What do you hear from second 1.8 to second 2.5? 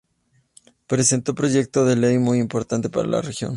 de Ley muy